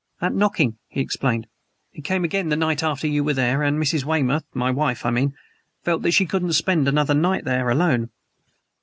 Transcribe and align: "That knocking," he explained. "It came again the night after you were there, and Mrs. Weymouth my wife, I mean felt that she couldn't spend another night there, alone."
"That 0.19 0.33
knocking," 0.33 0.79
he 0.87 0.99
explained. 0.99 1.45
"It 1.93 2.01
came 2.01 2.23
again 2.23 2.49
the 2.49 2.55
night 2.55 2.81
after 2.81 3.05
you 3.05 3.23
were 3.23 3.35
there, 3.35 3.61
and 3.61 3.77
Mrs. 3.79 4.03
Weymouth 4.03 4.43
my 4.51 4.71
wife, 4.71 5.05
I 5.05 5.11
mean 5.11 5.35
felt 5.83 6.01
that 6.01 6.13
she 6.13 6.25
couldn't 6.25 6.53
spend 6.53 6.87
another 6.87 7.13
night 7.13 7.45
there, 7.45 7.69
alone." 7.69 8.09